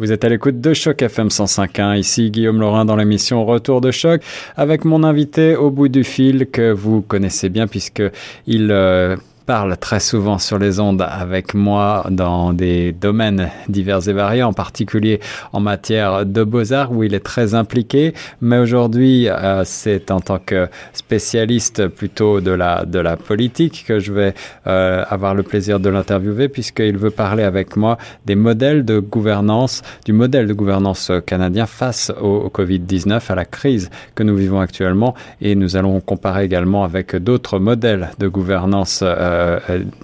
[0.00, 1.98] Vous êtes à l'écoute de Choc FM 105.1.
[1.98, 4.22] Ici Guillaume Laurin dans l'émission Retour de Choc
[4.56, 8.02] avec mon invité au bout du fil que vous connaissez bien puisque
[8.46, 9.16] il euh,
[9.50, 14.52] parle très souvent sur les ondes avec moi dans des domaines divers et variés, en
[14.52, 15.18] particulier
[15.52, 18.14] en matière de beaux-arts où il est très impliqué.
[18.40, 23.98] Mais aujourd'hui, euh, c'est en tant que spécialiste plutôt de la, de la politique que
[23.98, 24.34] je vais
[24.68, 29.82] euh, avoir le plaisir de l'interviewer puisqu'il veut parler avec moi des modèles de gouvernance,
[30.04, 35.16] du modèle de gouvernance canadien face au, Covid-19, à la crise que nous vivons actuellement.
[35.40, 39.39] Et nous allons comparer également avec d'autres modèles de gouvernance euh,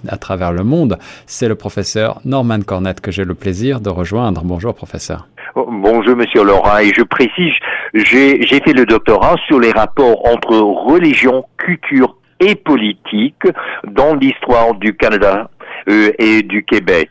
[0.07, 0.97] à travers le monde.
[1.25, 4.41] C'est le professeur Norman Cornette que j'ai le plaisir de rejoindre.
[4.43, 5.27] Bonjour professeur.
[5.55, 7.53] Oh, bonjour Monsieur Laurent et je précise,
[7.93, 13.43] j'ai fait le doctorat sur les rapports entre religion, culture et politique
[13.87, 15.49] dans l'histoire du Canada
[15.89, 17.09] euh, et du Québec.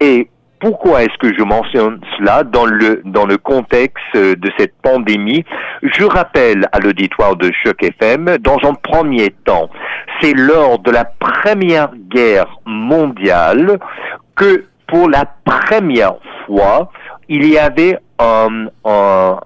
[0.00, 0.28] Et
[0.64, 5.44] pourquoi est-ce que je mentionne cela dans le dans le contexte de cette pandémie?
[5.82, 9.68] Je rappelle à l'auditoire de Choc FM, dans un premier temps,
[10.22, 13.78] c'est lors de la Première Guerre mondiale
[14.36, 16.14] que pour la première
[16.46, 16.90] fois,
[17.28, 17.98] il y avait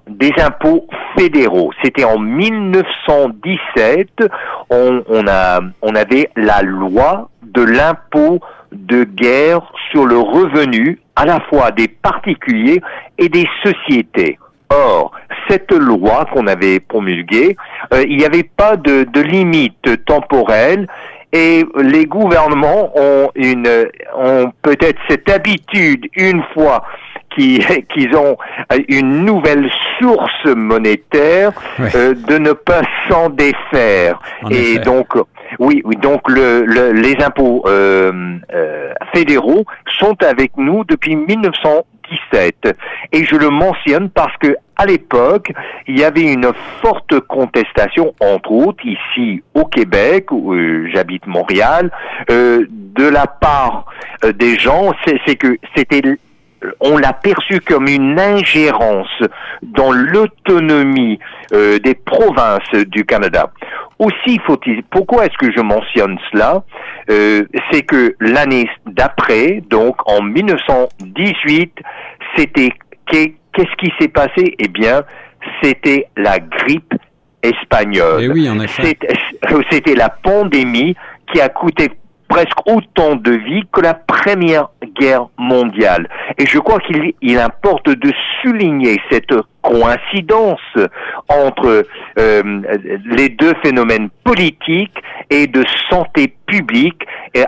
[0.09, 1.73] des impôts fédéraux.
[1.83, 4.09] C'était en 1917,
[4.71, 8.39] on, on, a, on avait la loi de l'impôt
[8.73, 12.81] de guerre sur le revenu à la fois des particuliers
[13.19, 14.39] et des sociétés.
[14.71, 15.13] Or,
[15.49, 17.57] cette loi qu'on avait promulguée,
[17.95, 20.87] euh, il n'y avait pas de, de limite temporelle
[21.33, 23.69] et les gouvernements ont une
[24.17, 26.85] ont peut-être cette habitude une fois
[27.35, 28.37] qu'ils ont
[28.89, 31.53] une nouvelle source monétaire
[31.95, 34.21] euh, de ne pas s'en défaire.
[34.51, 35.15] Et donc
[35.59, 35.97] oui, oui.
[35.97, 39.65] Donc le, les impôts euh, euh, fédéraux
[39.99, 42.77] sont avec nous depuis 1917
[43.13, 45.53] et je le mentionne parce que à l'époque,
[45.89, 51.91] il y avait une forte contestation, entre autres ici au Québec, où euh, j'habite Montréal,
[52.29, 53.87] de la part
[54.37, 56.01] des gens, c'est que c'était
[56.81, 59.23] on l'a perçu comme une ingérence
[59.63, 61.19] dans l'autonomie
[61.51, 63.51] des provinces du Canada.
[63.99, 66.63] Aussi faut-il, pourquoi est-ce que je mentionne cela?
[67.11, 71.73] Euh, C'est que l'année d'après, donc en 1918,
[72.37, 72.73] c'était
[73.07, 74.55] qu'est-ce qui s'est passé?
[74.59, 75.03] Eh bien,
[75.63, 76.95] c'était la grippe
[77.43, 78.23] espagnole.
[78.23, 78.97] Et eh oui, en effet.
[79.71, 80.97] C'était la pandémie
[81.33, 81.89] qui a coûté
[82.29, 84.69] presque autant de vies que la Première
[85.01, 86.09] Guerre mondiale.
[86.37, 88.13] Et je crois qu'il importe de
[88.43, 90.61] souligner cette coïncidence
[91.29, 91.87] entre
[92.19, 92.43] euh,
[93.05, 94.97] les deux phénomènes politiques
[95.31, 97.03] et de santé publique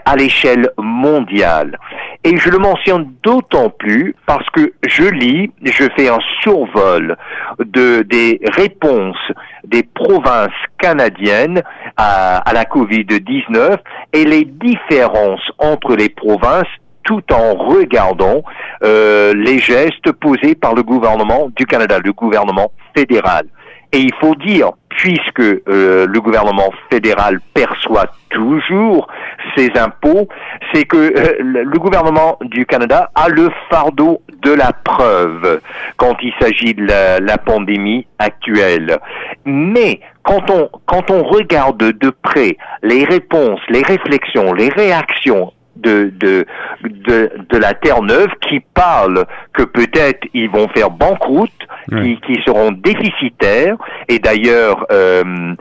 [0.04, 1.78] à l'échelle mondiale.
[2.22, 7.16] Et je le mentionne d'autant plus parce que je lis, je fais un survol
[7.58, 9.16] de, des réponses
[9.64, 11.62] des provinces canadiennes
[11.96, 13.78] à, la COVID-19
[14.12, 16.68] et les différences entre les provinces
[17.04, 18.42] tout en regardant
[18.84, 23.46] euh, les gestes posés par le gouvernement du Canada, le gouvernement fédéral.
[23.92, 29.08] Et il faut dire, puisque euh, le gouvernement fédéral perçoit toujours
[29.56, 30.28] ses impôts,
[30.72, 35.60] c'est que euh, le gouvernement du Canada a le fardeau de la preuve
[35.96, 38.98] quand il s'agit de la, la, pandémie actuelle.
[39.44, 46.12] Mais quand on, quand on regarde de près les réponses, les réflexions, les réactions de,
[46.16, 46.46] de,
[46.82, 49.24] de, de, la Terre-Neuve qui parlent
[49.54, 51.50] que peut-être ils vont faire banqueroute,
[51.88, 53.76] qui, qui seront déficitaires.
[54.08, 55.54] Et d'ailleurs, euh,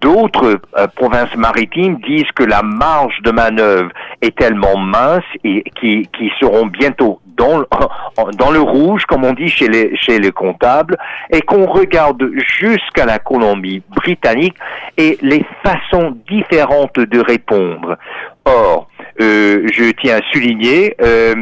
[0.00, 3.90] d'autres euh, provinces maritimes disent que la marge de manœuvre
[4.22, 7.64] est tellement mince et qui, qui seront bientôt dans,
[8.38, 10.96] dans le rouge, comme on dit chez les, chez les comptables,
[11.30, 14.56] et qu'on regarde jusqu'à la Colombie-Britannique
[14.96, 17.96] et les façons différentes de répondre.
[18.44, 18.88] Or,
[19.20, 21.34] euh, je tiens à souligner, euh,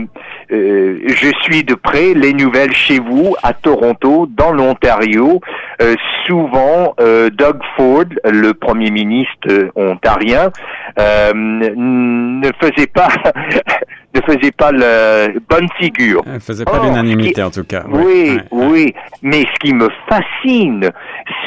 [0.50, 5.40] euh, je suis de près les nouvelles chez vous à Toronto, dans l'Ontario.
[6.26, 6.94] souvent,
[7.32, 10.50] Doug Ford, le premier ministre ontarien,
[10.96, 13.08] ne faisait pas
[14.14, 16.22] ne faisait pas la bonne figure.
[16.26, 17.84] ne faisait pas l'unanimité en tout cas.
[17.88, 18.94] Oui, oui.
[19.22, 20.90] Mais ce qui me fascine,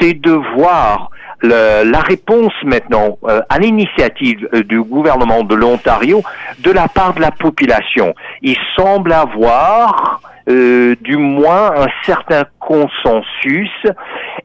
[0.00, 1.10] c'est de voir
[1.42, 6.22] la réponse maintenant euh, à l'initiative euh, du gouvernement de l'Ontario
[6.58, 8.14] de la part de la population.
[8.42, 8.56] Il
[8.88, 13.70] semble avoir euh, du moins un certain consensus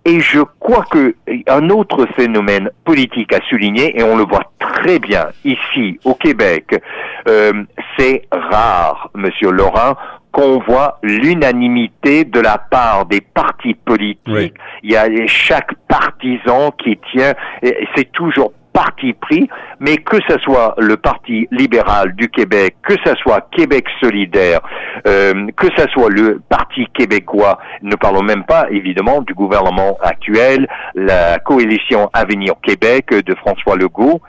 [0.04, 1.16] et je crois que
[1.48, 6.75] un autre phénomène politique à souligner et on le voit très bien ici au Québec,
[7.98, 9.95] c'est rare, Monsieur Laurent,
[10.34, 14.56] qu'on voit l'unanimité de la part des partis politiques.
[14.81, 17.34] Il y a chaque partisan qui tient,
[17.96, 19.48] c'est toujours parti pris,
[19.80, 24.60] mais que ce soit le Parti libéral du Québec, que ce soit Québec solidaire,
[25.08, 30.68] euh, que ce soit le Parti québécois, ne parlons même pas évidemment du gouvernement actuel,
[30.96, 34.22] la coalition Avenir Québec de François Legault,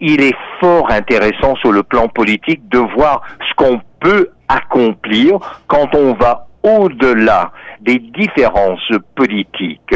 [0.00, 5.94] il est fort intéressant sur le plan politique de voir ce qu'on peut accomplir quand
[5.94, 9.94] on va au-delà des différences politiques.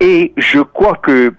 [0.00, 1.34] Et je crois que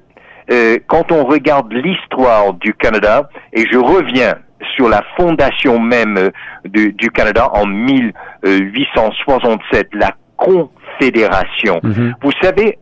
[0.52, 4.34] euh, quand on regarde l'histoire du Canada, et je reviens
[4.76, 6.32] sur la fondation même
[6.66, 11.80] du, du Canada en 1867, la Confédération.
[11.84, 12.16] Mhm.
[12.22, 12.80] Vous savez,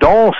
[0.00, 0.32] dans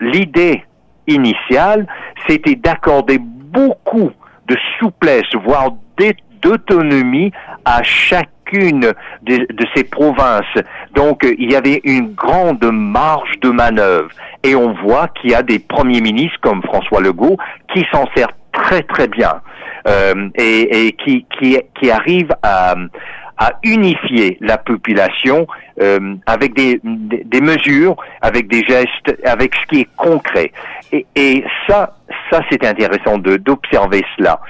[0.00, 0.64] l'idée
[1.06, 1.86] initiale,
[2.28, 4.10] c'était d'accorder beaucoup
[4.48, 5.70] de souplesse, voire
[6.42, 7.32] d'autonomie
[7.64, 7.82] à
[8.50, 8.92] chacune
[9.22, 10.44] de, ces provinces.
[10.94, 14.08] Donc, il y avait une grande marge de manœuvre.
[14.42, 17.36] Et on voit qu'il y a des premiers ministres comme François Legault
[17.72, 19.40] qui s'en servent très très bien
[19.88, 22.74] euh, et, qui, qui arrivent à,
[23.38, 25.46] à unifier la population
[25.80, 30.52] euh, avec des, des, mesures, avec des gestes, avec ce qui est concret.
[30.92, 31.96] Et, et ça,
[32.30, 34.40] ça c'est intéressant d'observer cela.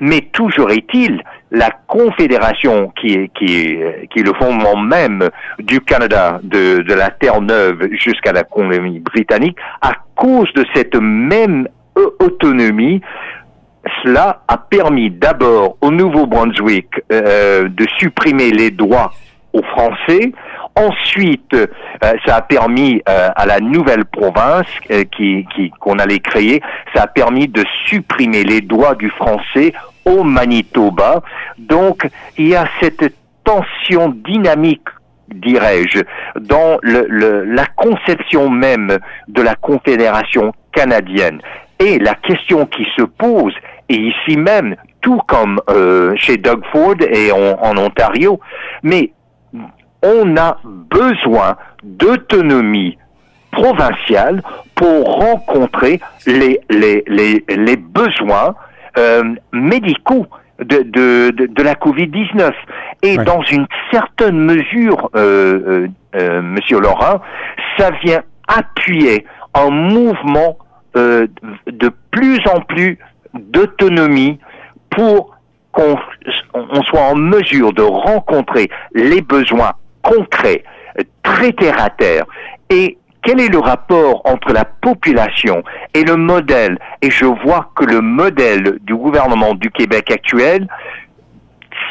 [0.00, 5.80] Mais toujours est-il, la Confédération, qui est, qui, est, qui est le fondement même du
[5.80, 11.66] Canada, de, de la Terre-Neuve jusqu'à la colonie britannique, à cause de cette même
[12.20, 13.00] autonomie,
[14.02, 19.12] cela a permis d'abord au Nouveau-Brunswick euh, de supprimer les droits
[19.52, 20.32] aux Français.
[20.76, 21.66] Ensuite, euh,
[22.24, 24.68] ça a permis euh, à la nouvelle province
[25.16, 25.46] qui
[25.80, 26.62] qu'on allait créer,
[26.94, 29.72] ça a permis de supprimer les droits du français
[30.04, 31.22] au Manitoba.
[31.58, 33.14] Donc, il y a cette
[33.44, 34.88] tension dynamique
[35.34, 36.00] dirais-je,
[36.40, 38.98] dans la conception même
[39.28, 41.40] de la Confédération canadienne.
[41.78, 43.54] Et la question qui se pose,
[43.88, 48.38] et ici même, tout comme euh, chez Doug Ford et en, Ontario,
[48.82, 49.12] mais
[50.02, 52.98] on a besoin d'autonomie
[53.50, 54.42] provinciale
[54.74, 56.60] pour rencontrer les,
[57.76, 58.54] besoins
[59.52, 60.26] médicaux
[60.64, 62.52] de, de, de, la Covid-19.
[63.02, 67.20] Et dans une certaine mesure, euh, euh, euh, Monsieur Laurent,
[67.78, 70.58] ça vient appuyer un mouvement
[70.96, 71.26] euh,
[71.66, 72.98] de plus en plus
[73.34, 74.38] d'autonomie
[74.90, 75.36] pour
[75.72, 75.96] qu'on
[76.52, 79.72] on soit en mesure de rencontrer les besoins
[80.02, 80.64] concrets,
[81.22, 82.24] très terre à terre,
[82.70, 85.62] et quel est le rapport entre la population
[85.94, 86.78] et le modèle?
[87.02, 90.68] Et je vois que le modèle du gouvernement du Québec actuel,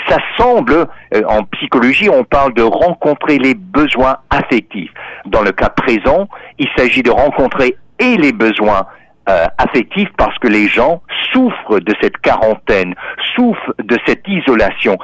[0.08, 4.92] ça semble, euh, en psychologie, on parle de rencontrer les besoins affectifs.
[5.26, 6.28] Dans le cas présent,
[6.58, 8.86] il s'agit de rencontrer et les besoins
[9.30, 12.96] euh, affectifs parce que les gens souffrent de cette quarantaine,
[13.36, 14.98] souffrent de cette isolation,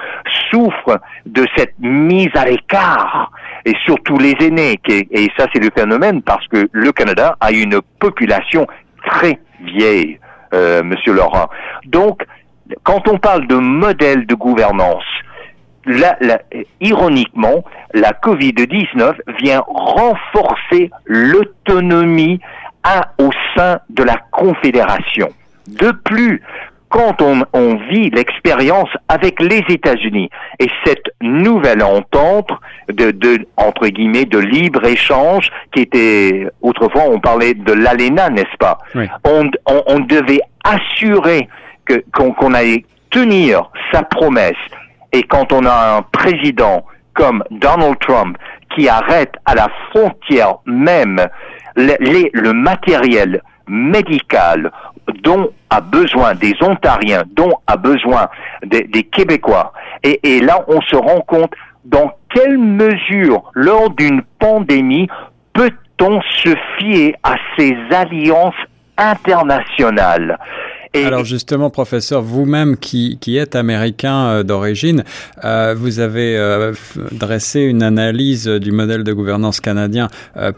[0.49, 3.31] souffrent de cette mise à l'écart
[3.65, 4.79] et surtout les aînés.
[4.87, 8.65] Et ça, c'est le phénomène parce que le Canada a une population
[9.05, 10.19] très vieille,
[10.55, 11.47] euh, Monsieur Laurent.
[11.85, 12.25] Donc,
[12.81, 15.03] quand on parle de modèle de gouvernance,
[16.81, 17.63] ironiquement,
[17.93, 22.39] la Covid-19 vient renforcer l'autonomie
[23.17, 25.29] au sein de la Confédération.
[25.67, 26.41] De plus,
[26.89, 32.49] quand on, on vit l'expérience avec les États-Unis et cette nouvelle entente
[32.87, 38.57] de, de, entre guillemets de libre échange qui était autrefois on parlait de l'ALENA n'est-ce
[38.59, 38.77] pas?
[39.25, 41.49] On, on, on, devait assurer
[41.85, 44.53] que qu'on allait tenir sa promesse.
[45.11, 48.37] Et quand on a un président comme Donald Trump
[48.73, 51.19] qui arrête à la frontière même
[51.75, 54.71] le, matériel médical
[55.23, 58.27] dont a besoin des Ontariens, dont a besoin
[58.63, 59.73] des, des Québécois.
[60.03, 61.53] Et, et, là, on se rend compte
[61.83, 65.07] dans quelle mesure, lors d'une pandémie,
[65.53, 68.53] peut-on se fier à ces alliances
[68.97, 70.37] internationales
[71.03, 75.03] alors justement, professeur, vous-même qui, qui êtes américain euh, d'origine,
[75.43, 76.73] euh, vous avez euh,
[77.11, 80.07] dressé une analyse du modèle de gouvernance canadien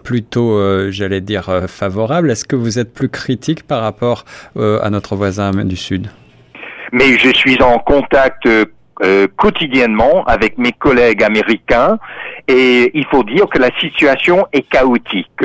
[0.04, 2.32] plutôt, j'allais dire, favorable.
[2.32, 4.26] Est-ce que vous êtes plus critique par rapport
[4.56, 6.08] à notre voisin du Sud?
[6.92, 8.48] Mais je suis en contact
[9.04, 11.98] euh, quotidiennement avec mes collègues américains
[12.48, 15.44] et il faut dire que la situation est chaotique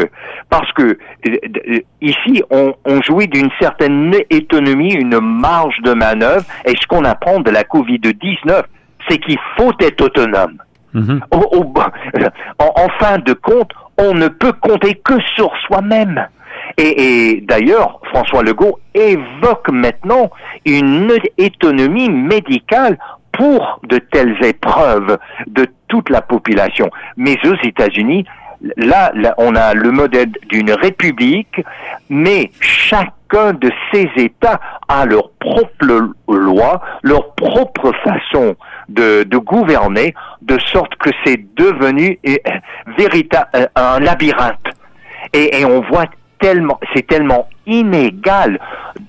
[0.49, 1.37] parce que euh,
[1.68, 7.04] euh, ici on, on jouit d'une certaine autonomie, une marge de manœuvre et ce qu'on
[7.04, 8.62] apprend de la Covid-19
[9.09, 10.59] c'est qu'il faut être autonome.
[10.94, 11.21] Mhm.
[11.30, 16.26] en, fin de compte, on ne peut compter que sur soi-même.
[16.78, 20.30] Et, d'ailleurs, François Legault évoque maintenant
[20.64, 22.99] une autonomie médicale
[23.32, 26.90] pour de telles épreuves de toute la population.
[27.16, 28.24] Mais aux États-Unis,
[28.76, 31.62] là, on a le modèle d'une république,
[32.08, 38.54] mais chacun de ces États a leur propre loi, leur propre façon
[38.88, 42.36] de, gouverner, de sorte que c'est devenu euh,
[42.98, 44.66] véritable euh, un labyrinthe.
[45.32, 46.06] Et on voit
[46.42, 48.58] tellement, c'est tellement inégal,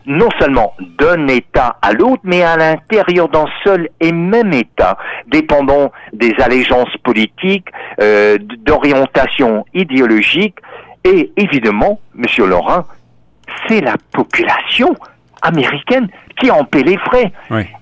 [0.05, 4.97] non seulement d'un État à l'autre, mais à l'intérieur d'un seul et même État,
[5.27, 7.67] dépendant des allégeances politiques,
[7.99, 10.55] euh, d'orientation idéologique,
[11.03, 12.83] et évidemment, Monsieur Laurent,
[13.67, 14.95] c'est la population
[15.41, 16.07] américaine
[16.39, 17.31] qui en paie les frais.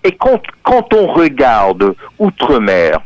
[0.03, 2.99] Et quand, quand on regarde outre-mer,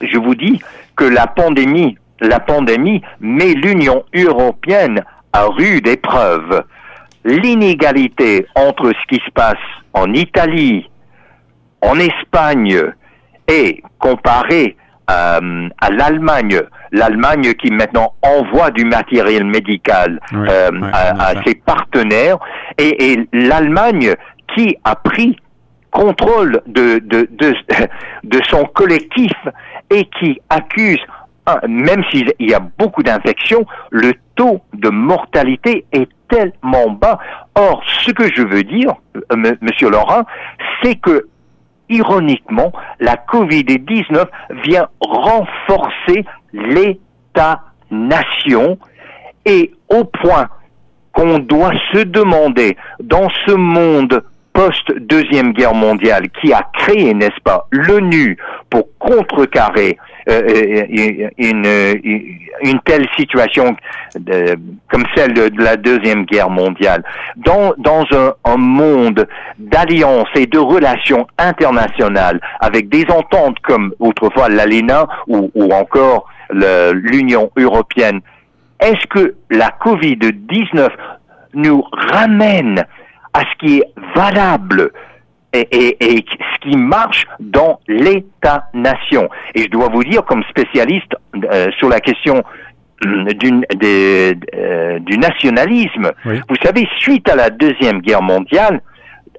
[0.00, 0.60] je vous dis
[0.94, 5.02] que la pandémie, la pandémie met l'Union européenne
[5.32, 6.64] à rude épreuve.
[7.24, 9.56] L'inégalité entre ce qui se passe
[9.92, 10.88] en Italie,
[11.82, 12.80] en Espagne
[13.48, 14.76] et comparé
[15.10, 16.60] euh, à l'Allemagne,
[16.92, 22.38] l'Allemagne qui maintenant envoie du matériel médical euh, à, ses partenaires,
[22.76, 24.14] et, et l'Allemagne
[24.54, 25.36] qui a pris
[25.90, 27.54] contrôle de, de, de,
[28.24, 29.32] de son collectif
[29.90, 31.00] et qui accuse
[31.66, 37.18] même s'il y a beaucoup d'infections, le taux de mortalité est tellement bas.
[37.54, 38.94] Or, ce que je veux dire,
[39.32, 40.22] euh, Monsieur Laurent,
[40.82, 41.26] c'est que
[41.90, 44.26] ironiquement, la Covid-19
[44.64, 47.58] vient renforcer l'État-nation
[49.44, 50.48] et au point
[51.12, 57.66] qu'on doit se demander dans ce monde post-deuxième guerre mondiale qui a créé, n'est-ce pas,
[57.70, 58.36] l'ONU
[58.70, 59.98] pour contrecarrer
[60.28, 61.66] euh, euh, une,
[62.62, 63.76] une, telle situation
[64.90, 67.02] comme celle de, la deuxième guerre mondiale,
[67.36, 68.04] dans, dans
[68.44, 69.26] un, monde
[69.58, 76.28] d'alliances et de relations internationales avec des ententes comme autrefois l'ALENA ou, ou encore
[76.92, 78.20] l'Union européenne,
[78.80, 80.88] est-ce que la Covid-19
[81.54, 82.84] nous ramène
[83.34, 84.90] à ce qui est valable
[85.70, 89.28] et, ce qui marche dans l'État-nation.
[89.54, 91.14] Et je dois vous dire, comme spécialiste
[91.50, 92.42] euh, sur la question
[93.06, 93.24] euh,
[95.00, 98.80] du nationalisme, vous savez, suite à la Deuxième Guerre mondiale,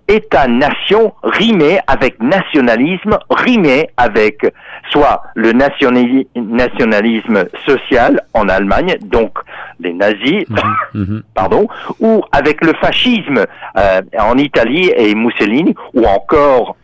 [0.09, 4.41] État-nation rimé avec nationalisme, rimé avec
[4.89, 9.37] soit le nationalisme social en Allemagne, donc
[9.79, 11.23] les nazis, mhm, mhm.
[11.35, 11.67] pardon,
[11.99, 13.45] ou avec le fascisme
[13.77, 16.75] euh, en Italie et Mussolini, ou encore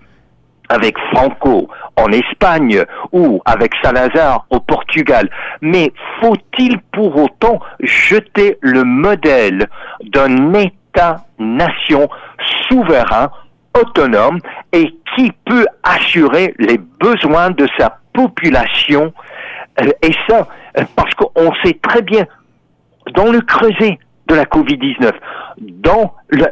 [0.70, 5.30] avec Franco en Espagne ou avec Salazar au Portugal.
[5.62, 5.92] Mais
[6.22, 9.68] faut-il pour autant jeter le modèle
[10.02, 12.10] d'un État-nation
[12.68, 13.30] souverain,
[13.74, 14.40] autonome
[14.72, 19.14] et qui peut assurer les besoins de sa population.
[19.82, 20.48] Euh, et ça,
[20.80, 22.26] euh, parce qu'on sait très bien,
[23.14, 25.12] dans le creuset de la Covid-19,
[25.60, 26.46] dans le,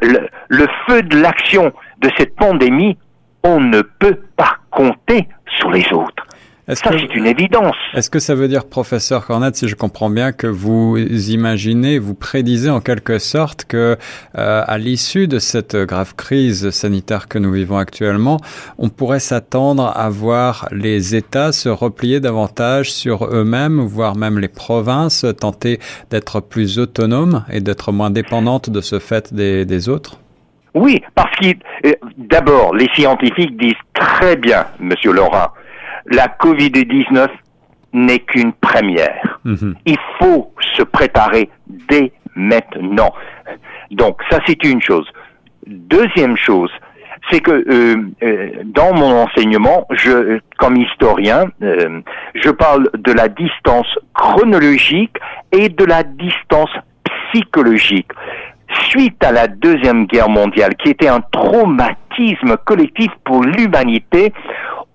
[0.50, 2.98] le feu de l'action de cette pandémie,
[3.44, 6.26] on ne peut pas compter sur les autres.
[6.68, 7.76] Ça, c'est une évidence.
[7.94, 12.14] Est-ce que ça veut dire, professeur Cornette, si je comprends bien, que vous imaginez, vous
[12.14, 13.98] prédisez en quelque sorte que,
[14.38, 18.40] euh, à l'issue de cette grave crise sanitaire que nous vivons actuellement,
[18.78, 24.48] on pourrait s'attendre à voir les États se replier davantage sur eux-mêmes, voire même les
[24.48, 25.80] provinces tenter
[26.12, 30.18] d'être plus autonomes et d'être moins dépendantes de ce fait des, des autres?
[30.76, 31.48] Oui, parce que
[31.86, 35.50] euh, d'abord, les scientifiques disent très bien, Monsieur Laurent,
[36.06, 37.28] la Covid-19
[37.94, 39.40] n'est qu'une première.
[39.44, 39.76] Mhm.
[39.86, 41.50] Il faut se préparer
[41.90, 43.14] dès maintenant.
[43.92, 45.08] Donc ça c'est une chose.
[45.66, 46.72] Deuxième chose,
[47.32, 52.02] c'est que euh, euh, dans mon enseignement, je, comme historien, euh,
[52.36, 55.16] je parle de la distance chronologique
[55.52, 56.72] et de la distance
[57.32, 58.12] psychologique.
[58.90, 64.34] Suite à la deuxième guerre mondiale, qui était un traumatisme collectif pour l'humanité,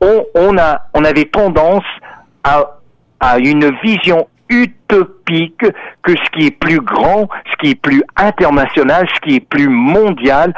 [0.01, 1.85] on, a, on avait tendance
[2.45, 2.79] à,
[3.21, 5.65] à une vision utopique
[6.03, 9.69] que ce qui est plus grand, ce qui est plus international, ce qui est plus
[9.69, 10.55] mondial,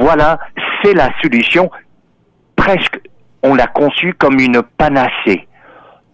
[0.00, 0.38] voilà,
[0.82, 1.70] c'est la solution.
[2.56, 3.00] Presque,
[3.42, 5.46] on l'a conçu comme une panacée.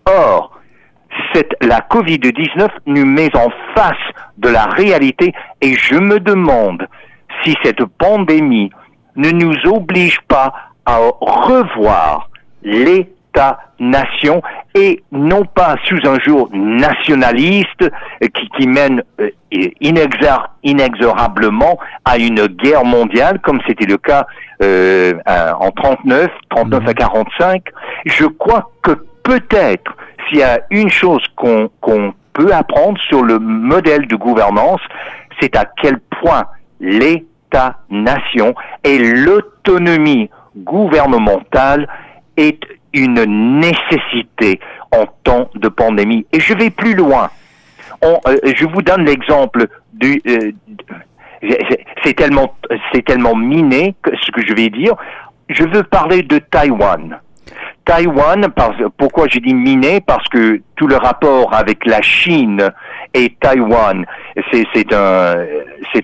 [0.06, 0.58] Or,
[1.32, 3.96] cette, la Covid-19 nous met en face
[4.38, 6.86] de la réalité et je me demande
[7.44, 8.70] si cette pandémie
[9.16, 10.52] ne nous oblige pas
[10.86, 12.29] à revoir
[12.62, 14.42] l'État-nation
[14.74, 17.90] et non pas sous un jour nationaliste
[18.34, 19.30] qui, qui mène euh,
[20.62, 24.26] inexorablement à une guerre mondiale comme c'était le cas
[24.62, 27.62] euh, en 39, 39 à 45.
[28.06, 29.96] Je crois que peut-être
[30.28, 31.70] s'il y a une chose qu'on
[32.32, 34.80] peut apprendre sur le modèle de gouvernance,
[35.40, 36.44] c'est à quel point
[36.80, 41.88] l'État-nation et l'autonomie gouvernementale
[42.36, 42.60] est
[42.92, 44.60] une nécessité
[44.92, 46.26] en temps de pandémie.
[46.32, 47.30] Et je vais plus loin.
[48.02, 48.16] Euh,
[48.56, 50.22] je vous donne l'exemple du.
[50.26, 50.52] Euh,
[52.04, 52.54] c'est tellement,
[52.92, 54.94] c'est tellement miné que ce que je vais dire.
[55.48, 57.20] Je veux parler de Taïwan.
[57.90, 58.46] Taïwan,
[58.96, 60.00] pourquoi j'ai dit miné?
[60.00, 62.70] Parce que tout le rapport avec la Chine
[63.14, 64.06] et Taïwan,
[64.52, 65.34] c'est un,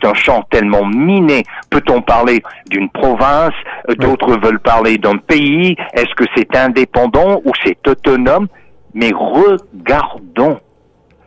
[0.03, 1.45] un champ tellement miné.
[1.71, 3.55] Peut-on parler d'une province?
[3.99, 5.77] D'autres veulent parler d'un pays.
[5.93, 8.49] Est-ce que c'est indépendant ou c'est autonome?
[8.93, 10.59] Mais regardons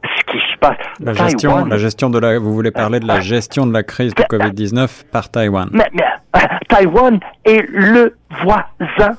[0.03, 0.75] ce qui se passe.
[0.99, 4.13] La gestion, la gestion de la, vous voulez parler de la gestion de la crise
[4.13, 5.69] du Covid-19 par Taïwan.
[5.71, 6.03] Mais, mais,
[6.35, 9.15] euh, Taïwan est le voisin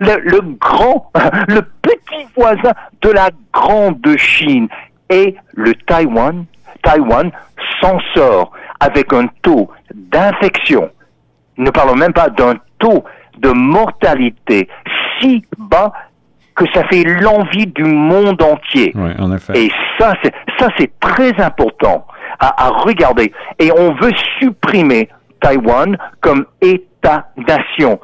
[0.00, 1.10] le, grand,
[1.48, 2.72] le petit voisin
[3.02, 4.68] de la grande Chine.
[5.10, 6.44] Et le Taïwan,
[6.82, 7.30] Taïwan
[7.80, 10.90] s'en sort avec un taux d'infection.
[11.56, 13.04] Ne parlons même pas d'un taux
[13.38, 14.68] de mortalité
[15.20, 15.92] si bas
[16.54, 18.92] que ça fait l'envie du monde entier.
[18.94, 19.52] Oui, en effet.
[19.56, 22.06] Et ça, c'est, ça, c'est très important
[22.40, 23.32] à, à regarder.
[23.58, 25.08] Et on veut supprimer
[25.40, 28.00] Taïwan comme État-nation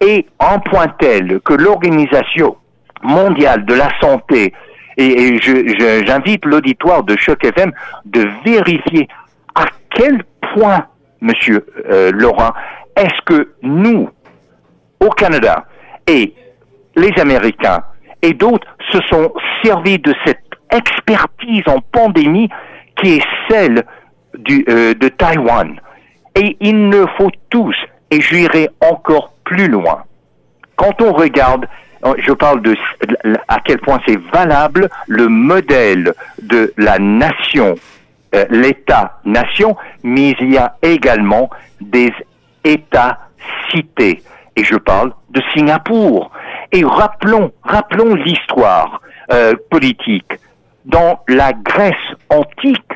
[0.00, 2.56] et en point tel que l'Organisation
[3.02, 4.52] mondiale de la santé,
[4.96, 5.38] et,
[6.06, 7.72] j'invite l'auditoire de Choc FM
[8.04, 9.08] de vérifier
[9.54, 10.22] à quel
[10.54, 10.86] point,
[11.20, 12.52] Monsieur euh, Laurent,
[12.96, 14.08] est-ce que nous,
[15.00, 15.64] au Canada,
[16.06, 16.34] et
[16.96, 17.82] les Américains
[18.22, 22.48] et d'autres se sont servis de cette expertise en pandémie
[22.96, 23.84] qui est celle
[24.36, 25.80] du, euh, de Taïwan?
[26.34, 27.76] Et il ne faut tous,
[28.10, 30.04] et j'irai encore plus loin.
[30.76, 31.66] Quand on regarde,
[32.04, 32.76] euh, je parle de
[33.48, 37.74] à quel point c'est valable le modèle de la nation,
[38.34, 42.12] euh, l'État-nation, mais il y a également des
[42.64, 44.22] États-cités.
[44.56, 46.30] Et je parle de Singapour.
[46.72, 49.00] Et rappelons, rappelons l'histoire
[49.32, 50.32] euh, politique.
[50.84, 51.94] Dans la Grèce
[52.30, 52.92] antique,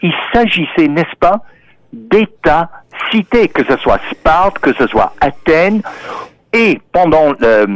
[0.00, 1.42] il s'agissait, n'est-ce pas,
[2.92, 5.82] d'États-cités, que ce soit Sparte, que ce soit Athènes,
[6.52, 7.66] et pendant euh,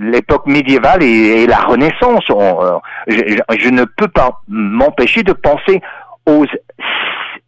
[0.00, 5.80] l'époque médiévale et, la Renaissance, euh, je, ne peux pas m'empêcher de penser
[6.26, 6.44] aux,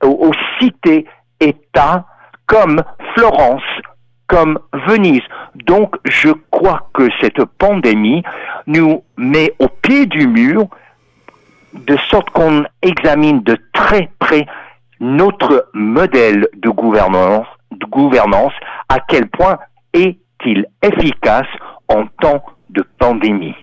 [0.03, 2.05] aux cités-États
[2.47, 2.83] comme
[3.15, 3.63] Florence,
[4.29, 5.23] comme Venise.
[5.67, 8.23] Donc, je crois que cette pandémie
[8.69, 10.67] nous met au pied du mur,
[11.75, 14.47] de sorte qu'on examine de très près
[15.01, 18.53] notre modèle de gouvernance, de gouvernance
[18.89, 19.59] à quel point
[19.95, 21.47] est-il efficace
[21.89, 23.55] en temps de pandémie?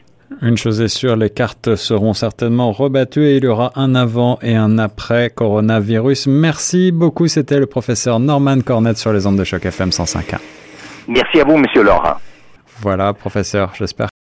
[0.42, 4.38] Une chose est sûre, les cartes seront certainement rebattues et il y aura un avant
[4.42, 6.28] et un après coronavirus.
[6.28, 10.40] Merci beaucoup, c'était le professeur Norman Cornette sur les ondes de choc FM 105.1.
[11.08, 12.18] Merci à vous, monsieur Laurent.
[12.82, 14.10] Voilà, professeur, j'espère